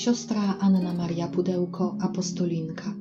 [0.00, 2.94] siostra Anna Maria Pudełko, apostolinka.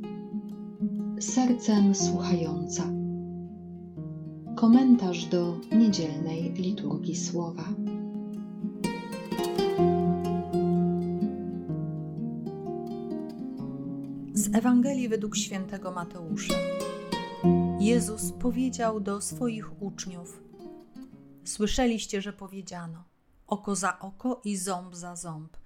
[1.19, 2.83] Sercem słuchająca.
[4.55, 7.63] Komentarz do niedzielnej liturgii słowa.
[14.33, 16.53] Z Ewangelii według świętego Mateusza.
[17.79, 20.43] Jezus powiedział do swoich uczniów:
[21.43, 23.03] Słyszeliście, że powiedziano:
[23.47, 25.57] oko za oko i ząb za ząb.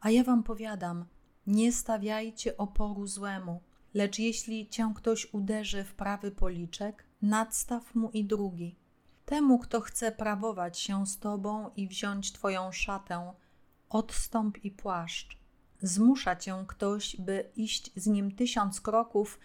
[0.00, 1.04] A ja wam powiadam:
[1.46, 3.60] nie stawiajcie oporu złemu,
[3.94, 8.76] lecz jeśli cię ktoś uderzy w prawy policzek, nadstaw mu i drugi.
[9.24, 13.32] Temu, kto chce prawować się z tobą i wziąć twoją szatę,
[13.88, 15.38] odstąp i płaszcz.
[15.80, 19.38] Zmusza cię ktoś, by iść z nim tysiąc kroków,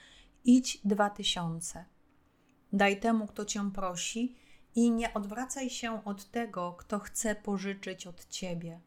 [0.46, 1.86] idź dwa tysiące.
[2.74, 4.36] Daj temu, kto cię prosi,
[4.76, 8.82] i nie odwracaj się od tego, kto chce pożyczyć od ciebie.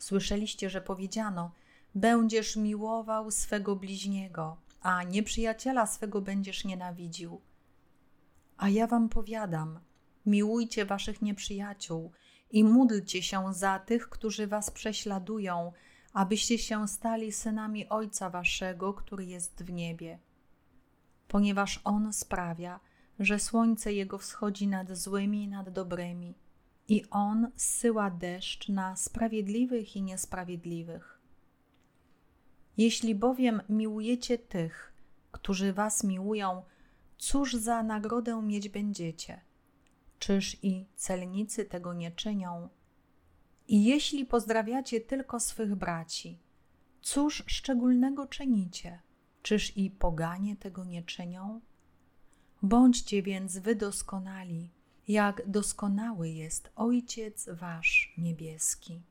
[0.00, 1.52] Słyszeliście, że powiedziano:
[1.94, 7.40] Będziesz miłował swego bliźniego, a nieprzyjaciela swego będziesz nienawidził.
[8.56, 9.80] A ja wam powiadam:
[10.26, 12.12] miłujcie waszych nieprzyjaciół
[12.50, 15.72] i módlcie się za tych, którzy was prześladują,
[16.12, 20.18] abyście się stali synami Ojca waszego, który jest w niebie.
[21.28, 22.80] Ponieważ On sprawia,
[23.18, 26.34] że słońce Jego wschodzi nad złymi i nad dobrymi,
[26.90, 31.20] i On zsyła deszcz na sprawiedliwych i niesprawiedliwych.
[32.76, 34.92] Jeśli bowiem miłujecie tych,
[35.32, 36.62] którzy was miłują,
[37.18, 39.40] cóż za nagrodę mieć będziecie?
[40.18, 42.68] Czyż i celnicy tego nie czynią?
[43.68, 46.38] I jeśli pozdrawiacie tylko swych braci,
[47.00, 49.00] cóż szczególnego czynicie?
[49.42, 51.60] Czyż i poganie tego nie czynią?
[52.62, 54.70] Bądźcie więc wy doskonali,
[55.10, 59.02] jak doskonały jest Ojciec Wasz niebieski.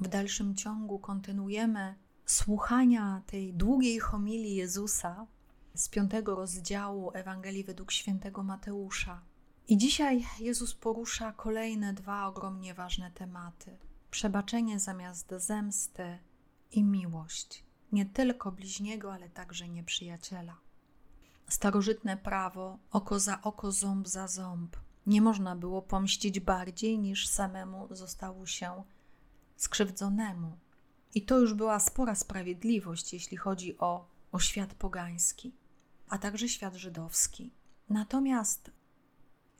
[0.00, 1.94] W dalszym ciągu kontynuujemy
[2.26, 5.26] słuchania tej długiej homilii Jezusa
[5.74, 9.22] z piątego rozdziału Ewangelii według świętego Mateusza.
[9.68, 13.78] I dzisiaj Jezus porusza kolejne dwa ogromnie ważne tematy:
[14.10, 16.18] przebaczenie zamiast zemsty
[16.72, 20.65] i miłość nie tylko bliźniego, ale także nieprzyjaciela.
[21.48, 24.76] Starożytne prawo oko za oko, ząb za ząb.
[25.06, 28.82] Nie można było pomścić bardziej niż samemu zostało się
[29.56, 30.58] skrzywdzonemu.
[31.14, 35.54] I to już była spora sprawiedliwość, jeśli chodzi o, o świat pogański,
[36.08, 37.52] a także świat żydowski.
[37.88, 38.70] Natomiast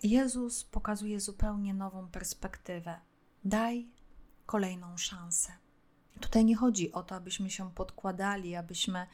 [0.02, 3.00] Jezus pokazuje zupełnie nową perspektywę.
[3.44, 3.88] Daj
[4.46, 5.52] kolejną szansę.
[6.20, 9.06] Tutaj nie chodzi o to, abyśmy się podkładali, abyśmy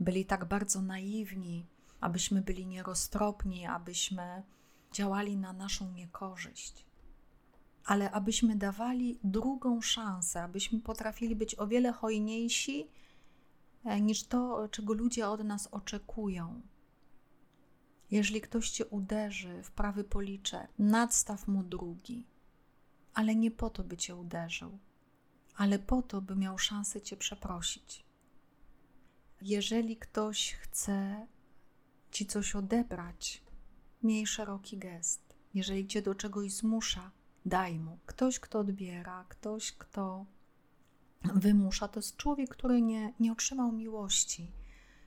[0.00, 1.66] byli tak bardzo naiwni,
[2.04, 4.42] abyśmy byli nieroztropni, abyśmy
[4.92, 6.86] działali na naszą niekorzyść,
[7.84, 12.86] ale abyśmy dawali drugą szansę, abyśmy potrafili być o wiele hojniejsi
[13.84, 16.62] e, niż to, czego ludzie od nas oczekują.
[18.10, 22.26] Jeżeli ktoś cię uderzy w prawy policzek, nadstaw mu drugi,
[23.14, 24.78] ale nie po to, by cię uderzył
[25.56, 28.04] ale po to, by miał szansę Cię przeprosić.
[29.42, 31.26] Jeżeli ktoś chce
[32.14, 33.42] Ci coś odebrać,
[34.02, 35.34] miej szeroki gest.
[35.54, 37.10] Jeżeli Cię do czegoś zmusza,
[37.46, 37.98] daj mu.
[38.06, 40.26] Ktoś, kto odbiera, ktoś, kto
[41.24, 44.52] wymusza, to jest człowiek, który nie, nie otrzymał miłości,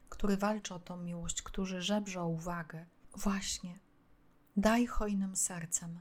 [0.09, 2.85] który walczy o tą miłość, który żebrze o uwagę.
[3.16, 3.79] Właśnie,
[4.57, 6.00] daj hojnym sercem,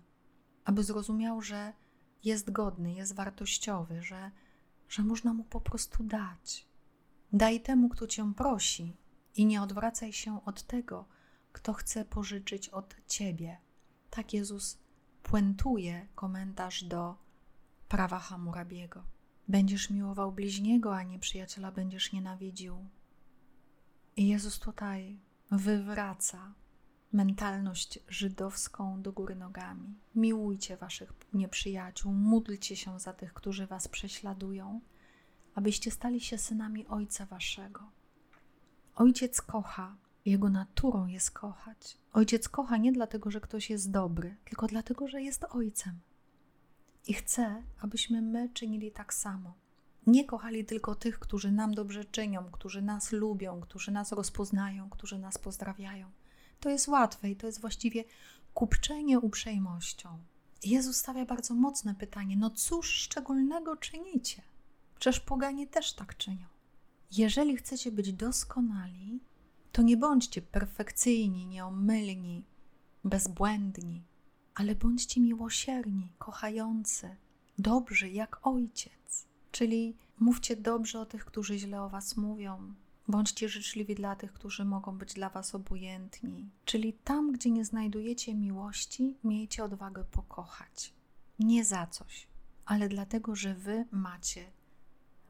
[0.65, 1.72] aby zrozumiał, że
[2.25, 4.31] jest godny, jest wartościowy, że,
[4.89, 6.66] że można mu po prostu dać.
[7.33, 8.97] Daj temu, kto cię prosi,
[9.37, 11.05] i nie odwracaj się od tego,
[11.53, 13.59] kto chce pożyczyć od ciebie.
[14.11, 14.79] Tak Jezus
[15.23, 17.17] puentuje komentarz do
[17.89, 19.05] prawa Hammurabiego.
[19.49, 22.89] Będziesz miłował bliźniego, a nie przyjaciela będziesz nienawidził.
[24.17, 25.19] I Jezus tutaj
[25.51, 26.55] wywraca
[27.13, 29.95] mentalność żydowską do góry nogami.
[30.15, 34.81] Miłujcie waszych nieprzyjaciół, módlcie się za tych, którzy was prześladują,
[35.55, 37.91] abyście stali się synami Ojca waszego.
[38.97, 41.98] Ojciec kocha, jego naturą jest kochać.
[42.13, 46.01] Ojciec kocha nie dlatego, że ktoś jest dobry, tylko dlatego, że jest Ojcem.
[47.07, 49.54] I chce, abyśmy my czynili tak samo.
[50.07, 55.19] Nie kochali tylko tych, którzy nam dobrze czynią, którzy nas lubią, którzy nas rozpoznają, którzy
[55.19, 56.10] nas pozdrawiają
[56.60, 58.04] to jest łatwe i to jest właściwie
[58.54, 60.19] kupczenie uprzejmością.
[60.65, 64.43] Jezus stawia bardzo mocne pytanie: No cóż szczególnego czynicie?
[64.98, 66.47] Przecież poganie też tak czynią.
[67.11, 69.21] Jeżeli chcecie być doskonali,
[69.73, 72.45] to nie bądźcie perfekcyjni, nieomylni,
[73.05, 74.03] bezbłędni,
[74.55, 77.17] ale bądźcie miłosierni, kochający,
[77.59, 79.27] dobrzy jak ojciec.
[79.53, 82.75] Czyli mówcie dobrze o tych, którzy źle o was mówią.
[83.09, 86.51] Bądźcie życzliwi dla tych, którzy mogą być dla was obojętni.
[86.65, 90.93] Czyli tam, gdzie nie znajdujecie miłości, miejcie odwagę pokochać.
[91.39, 92.27] Nie za coś,
[92.65, 94.53] ale dlatego, że wy macie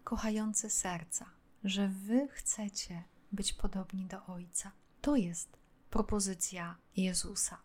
[0.05, 1.36] kochające serca,
[1.67, 4.73] że wy chcecie być podobni do Ojca.
[5.01, 5.57] To jest
[5.91, 7.59] propozycja Jezusa.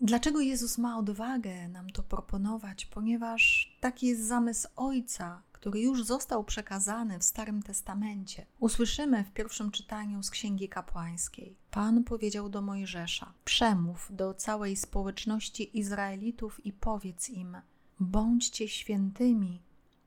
[0.00, 2.86] Dlaczego Jezus ma odwagę nam to proponować?
[2.86, 8.46] Ponieważ taki jest zamysł Ojca, który już został przekazany w Starym Testamencie.
[8.58, 11.56] Usłyszymy w pierwszym czytaniu z Księgi Kapłańskiej.
[11.70, 17.56] Pan powiedział do Mojżesza: Przemów do całej społeczności Izraelitów i powiedz im:
[18.00, 19.62] Bądźcie świętymi,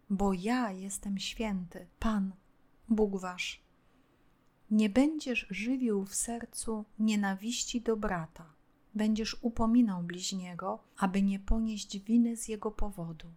[0.10, 2.34] bo ja jestem święty, Pan,
[2.90, 3.64] Bóg wasz.
[4.72, 8.54] Nie będziesz żywił w sercu nienawiści do brata,
[8.96, 13.28] będziesz upominał bliźniego, aby nie ponieść winy z jego powodu.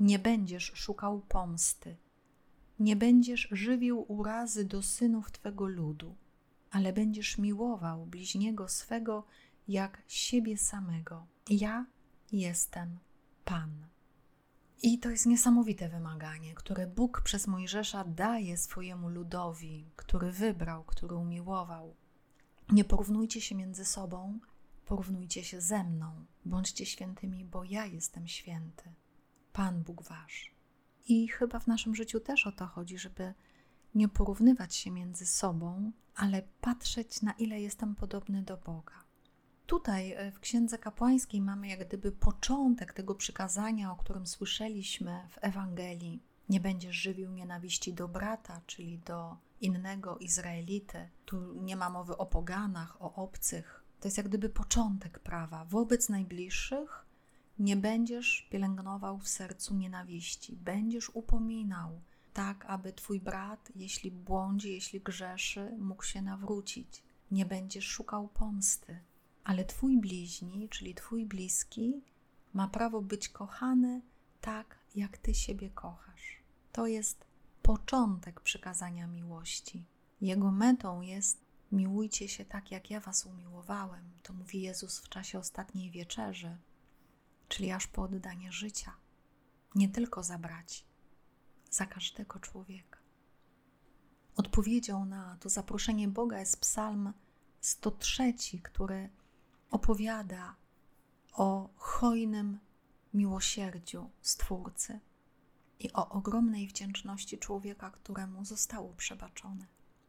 [0.00, 1.96] Nie będziesz szukał pomsty,
[2.80, 6.14] nie będziesz żywił urazy do synów twego ludu,
[6.70, 9.24] ale będziesz miłował bliźniego swego
[9.68, 11.26] jak siebie samego.
[11.50, 11.86] Ja
[12.32, 12.98] jestem
[13.44, 13.70] Pan.
[14.82, 21.14] I to jest niesamowite wymaganie, które Bóg przez Mojżesza daje swojemu ludowi, który wybrał, który
[21.14, 21.94] umiłował.
[22.72, 24.38] Nie porównujcie się między sobą,
[24.86, 26.24] porównujcie się ze mną.
[26.44, 28.94] Bądźcie świętymi, bo ja jestem święty.
[29.52, 30.54] Pan Bóg wasz.
[31.06, 33.34] I chyba w naszym życiu też o to chodzi, żeby
[33.94, 39.07] nie porównywać się między sobą, ale patrzeć, na ile jestem podobny do Boga.
[39.68, 45.38] Tutaj e, w Księdze Kapłańskiej mamy jak gdyby początek tego przykazania, o którym słyszeliśmy w
[45.40, 46.22] Ewangelii.
[46.48, 51.08] Nie będziesz żywił nienawiści do brata, czyli do innego Izraelity.
[51.24, 53.84] Tu nie ma mowy o poganach, o obcych.
[54.00, 55.64] To jest jak gdyby początek prawa.
[55.64, 57.06] Wobec najbliższych
[57.58, 62.00] nie będziesz pielęgnował w sercu nienawiści, będziesz upominał,
[62.32, 67.02] tak aby twój brat, jeśli błądzi, jeśli grzeszy, mógł się nawrócić.
[67.30, 69.00] Nie będziesz szukał pomsty,
[69.48, 72.02] ale Twój bliźni, czyli Twój bliski,
[72.52, 74.02] ma prawo być kochany
[74.40, 76.42] tak, jak Ty siebie kochasz.
[76.72, 77.24] To jest
[77.62, 79.84] początek przykazania miłości.
[80.20, 81.40] Jego metą jest
[81.72, 84.10] miłujcie się tak, jak ja Was umiłowałem.
[84.22, 86.58] To mówi Jezus w czasie ostatniej wieczerzy,
[87.48, 88.96] czyli aż po oddanie życia.
[89.74, 90.84] Nie tylko za braci,
[91.70, 92.98] za każdego człowieka.
[94.36, 97.12] Odpowiedzią na to zaproszenie Boga jest Psalm
[97.60, 99.10] 103, który
[99.70, 100.54] opowiada
[101.32, 102.58] o hojnym
[103.14, 105.00] miłosierdziu Stwórcy
[105.80, 109.66] i o ogromnej wdzięczności człowieka, któremu zostało przebaczone.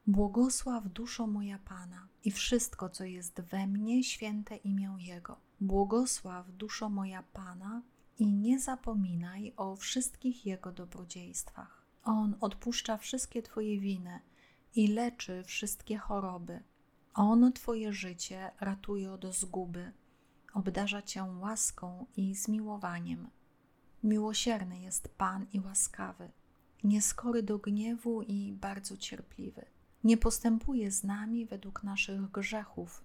[0.08, 5.38] Błogosław duszo moja Pana i wszystko, co jest we mnie, święte imię Jego.
[5.62, 7.82] Błogosław duszo moja Pana
[8.20, 11.86] i nie zapominaj o wszystkich Jego dobrodziejstwach.
[12.04, 14.20] On odpuszcza wszystkie Twoje winy
[14.76, 16.64] i leczy wszystkie choroby.
[17.22, 19.92] On Twoje życie ratuje od zguby,
[20.54, 23.30] obdarza Cię łaską i zmiłowaniem.
[24.04, 26.32] Miłosierny jest Pan i łaskawy,
[26.84, 29.66] nieskory do gniewu i bardzo cierpliwy.
[30.04, 33.04] Nie postępuje z nami według naszych grzechów,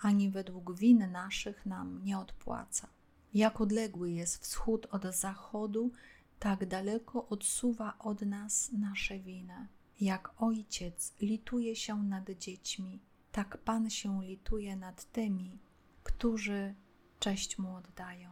[0.00, 2.88] ani według win naszych nam nie odpłaca.
[3.34, 5.90] Jak odległy jest wschód od zachodu,
[6.38, 9.68] tak daleko odsuwa od nas nasze winy.
[10.00, 13.00] Jak ojciec lituje się nad dziećmi,
[13.36, 15.58] tak Pan się lituje nad tymi,
[16.02, 16.74] którzy
[17.20, 18.30] cześć Mu oddają.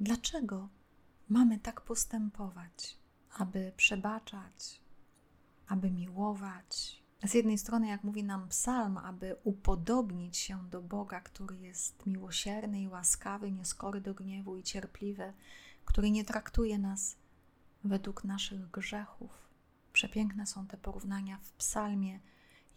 [0.00, 0.68] Dlaczego
[1.28, 2.98] mamy tak postępować,
[3.38, 4.80] aby przebaczać,
[5.68, 7.02] aby miłować?
[7.24, 12.82] Z jednej strony, jak mówi nam psalm, aby upodobnić się do Boga, który jest miłosierny
[12.82, 15.32] i łaskawy, nieskory do gniewu i cierpliwy,
[15.84, 17.16] który nie traktuje nas
[17.84, 19.30] według naszych grzechów.
[19.92, 22.20] Przepiękne są te porównania w psalmie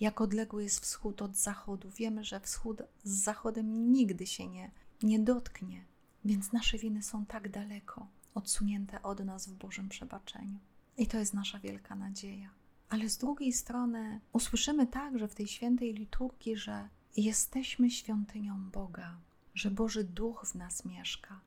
[0.01, 1.89] jak odległy jest wschód od zachodu.
[1.89, 4.71] Wiemy, że wschód z zachodem nigdy się nie,
[5.03, 5.85] nie dotknie,
[6.25, 10.59] więc nasze winy są tak daleko, odsunięte od nas w Bożym przebaczeniu.
[10.97, 12.49] I to jest nasza wielka nadzieja.
[12.89, 19.17] Ale z drugiej strony usłyszymy także w tej świętej liturgii, że jesteśmy świątynią Boga,
[19.55, 21.39] że Boży Duch w nas mieszka.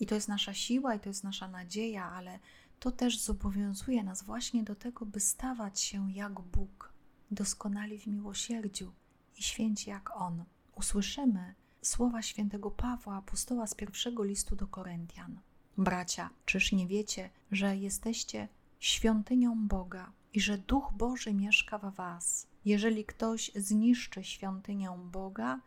[0.00, 2.38] I to jest nasza siła, i to jest nasza nadzieja, ale
[2.80, 6.93] to też zobowiązuje nas właśnie do tego, by stawać się jak Bóg,
[7.34, 8.92] doskonali w miłosierdziu
[9.38, 10.44] i święci jak On.
[10.74, 15.40] Usłyszymy słowa świętego Pawła, apostoła z pierwszego listu do Koryntian.
[15.78, 18.48] Bracia, czyż nie wiecie, że jesteście
[18.80, 22.46] świątynią Boga i że Duch Boży mieszka w Was?
[22.64, 25.60] Jeżeli ktoś zniszczy świątynię Boga,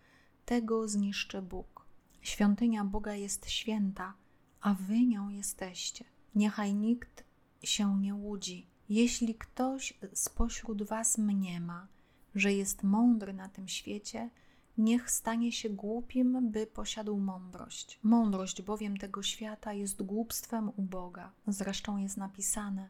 [0.46, 1.86] tego zniszczy Bóg.
[2.22, 4.14] Świątynia Boga jest święta,
[4.62, 6.06] a wy nią jesteście.
[6.36, 7.24] Niechaj nikt
[7.64, 8.68] się nie łudzi.
[8.90, 11.88] Jeśli ktoś spośród was mniema,
[12.36, 14.30] że jest mądry na tym świecie,
[14.78, 18.00] niech stanie się głupim, by posiadł mądrość.
[18.04, 21.32] Mądrość bowiem tego świata jest głupstwem u Boga.
[21.48, 22.90] Zresztą jest napisane: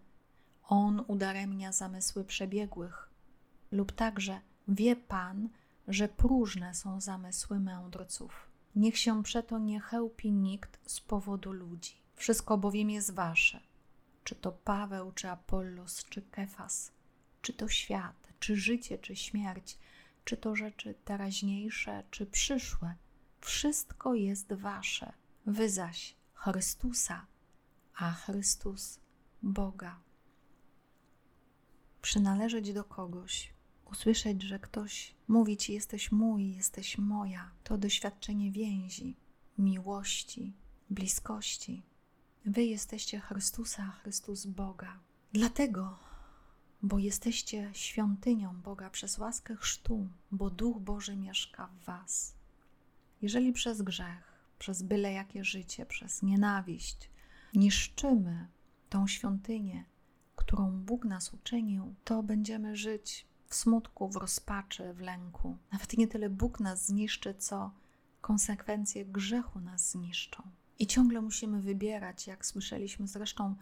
[0.67, 3.09] On udaremnia zamysły przebiegłych.
[3.71, 5.49] Lub także wie Pan,
[5.87, 8.47] że próżne są zamysły mędrców.
[8.75, 11.93] Niech się przeto nie chełpi nikt z powodu ludzi.
[12.15, 13.59] Wszystko bowiem jest wasze.
[14.27, 16.91] Czy to Paweł, czy Apollos, czy Kefas,
[17.41, 19.77] czy to świat, czy życie, czy śmierć,
[20.25, 22.95] czy to rzeczy teraźniejsze, czy przyszłe.
[23.41, 25.13] Wszystko jest wasze.
[25.45, 27.25] Wy zaś Chrystusa,
[27.95, 28.99] a Chrystus
[29.43, 29.99] Boga.
[32.01, 33.53] Przynależeć do kogoś,
[33.85, 39.17] usłyszeć, że ktoś mówi ci: Jesteś mój, jesteś moja, to doświadczenie więzi,
[39.57, 40.53] miłości,
[40.89, 41.83] bliskości.
[42.47, 44.99] Wy jesteście Chrystusa, Chrystus Boga.
[45.33, 45.99] Dlatego,
[46.81, 52.35] bo jesteście świątynią Boga przez łaskę chrztu, bo Duch Boży mieszka w Was.
[53.21, 57.09] Jeżeli przez grzech, przez byle jakie życie, przez nienawiść
[57.53, 58.47] niszczymy
[58.89, 59.85] tą świątynię,
[60.35, 65.57] którą Bóg nas uczynił, to będziemy żyć w smutku, w rozpaczy, w lęku.
[65.71, 67.71] Nawet nie tyle Bóg nas zniszczy, co
[68.21, 70.43] konsekwencje grzechu nas zniszczą.
[70.79, 73.55] I ciągle musimy wybierać, jak słyszeliśmy zresztą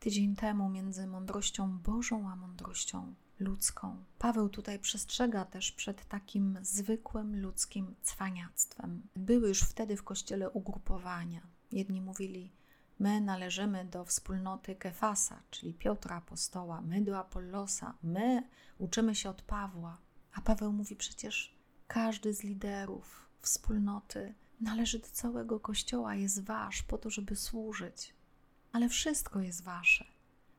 [0.00, 4.04] tydzień temu, między mądrością Bożą a mądrością ludzką.
[4.18, 9.02] Paweł tutaj przestrzega też przed takim zwykłym ludzkim cwaniactwem.
[9.16, 11.40] Były już wtedy w kościele ugrupowania.
[11.72, 12.52] Jedni mówili,
[12.98, 18.42] my należymy do wspólnoty Kefasa, czyli Piotra Apostoła, my do Apollosa, my
[18.78, 19.98] uczymy się od Pawła.
[20.34, 26.98] A Paweł mówi przecież, każdy z liderów wspólnoty należy do całego Kościoła, jest wasz po
[26.98, 28.14] to, żeby służyć.
[28.72, 30.04] Ale wszystko jest wasze.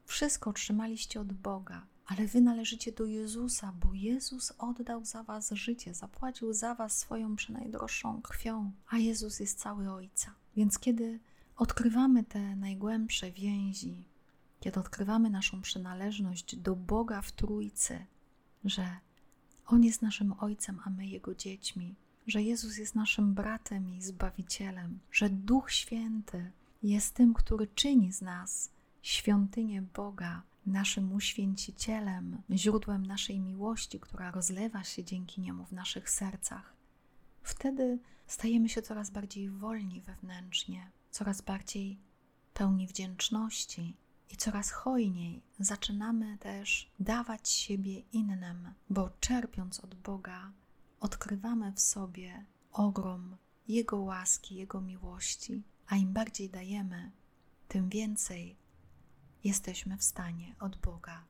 [0.06, 5.94] Wszystko otrzymaliście od Boga, ale wy należycie do Jezusa, bo Jezus oddał za was życie,
[5.94, 10.36] zapłacił za was swoją przenajdroższą krwią, a Jezus jest cały Ojca.
[10.56, 11.20] Więc kiedy
[11.56, 14.04] odkrywamy te najgłębsze więzi,
[14.60, 18.06] kiedy odkrywamy naszą przynależność do Boga w Trójcy,
[18.66, 18.98] że
[19.66, 21.96] On jest naszym Ojcem, a my Jego dziećmi,
[22.28, 26.52] że Jezus jest naszym bratem i zbawicielem, że Duch Święty
[26.84, 34.84] jest tym, który czyni z nas świątynię Boga, naszym uświęcicielem, źródłem naszej miłości, która rozlewa
[34.84, 36.74] się dzięki niemu w naszych sercach.
[37.44, 42.00] Wtedy stajemy się coraz bardziej wolni wewnętrznie, coraz bardziej
[42.54, 43.96] pełni wdzięczności
[44.30, 50.52] i coraz hojniej zaczynamy też dawać siebie innym, bo czerpiąc od Boga,
[51.04, 57.12] odkrywamy w sobie ogrom Jego łaski, Jego miłości, a im bardziej dajemy,
[57.68, 58.56] tym więcej
[59.44, 61.24] jesteśmy w stanie od Boga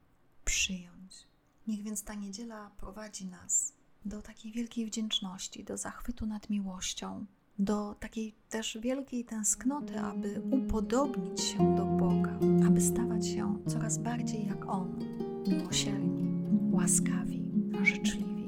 [0.45, 1.27] przyjąć.
[1.67, 3.73] Niech więc ta niedziela prowadzi nas
[4.05, 7.25] do takiej wielkiej wdzięczności, do zachwytu nad miłością,
[7.59, 14.47] do takiej też wielkiej tęsknoty, aby upodobnić się do Boga, aby stawać się coraz bardziej
[14.47, 14.99] jak On,
[15.47, 16.31] miłosierni,
[16.71, 17.51] łaskawi,
[17.83, 18.42] życzliwi.